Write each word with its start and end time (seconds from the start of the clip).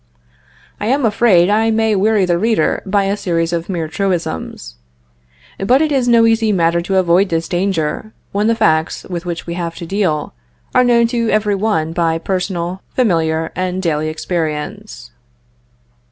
I 0.79 0.87
am 0.87 1.05
afraid 1.05 1.47
I 1.51 1.69
may 1.69 1.95
weary 1.95 2.25
the 2.25 2.39
reader 2.39 2.81
by 2.87 3.03
a 3.03 3.15
series 3.15 3.53
of 3.53 3.69
mere 3.69 3.87
truisms. 3.87 4.77
But 5.59 5.79
it 5.79 5.91
is 5.91 6.07
no 6.07 6.25
easy 6.25 6.51
matter 6.51 6.81
to 6.81 6.97
avoid 6.97 7.29
this 7.29 7.47
danger, 7.47 8.11
when 8.31 8.47
the 8.47 8.55
facts, 8.55 9.03
with 9.03 9.27
which 9.27 9.45
we 9.45 9.53
have 9.53 9.75
to 9.75 9.85
deal, 9.85 10.33
are 10.73 10.83
known 10.83 11.05
to 11.13 11.29
every 11.29 11.53
one 11.53 11.93
by 11.93 12.17
personal, 12.17 12.81
familiar, 12.95 13.51
and 13.55 13.79
daily 13.79 14.09
experience. 14.09 15.11